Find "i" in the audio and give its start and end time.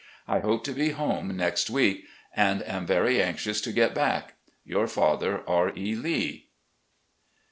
0.27-0.39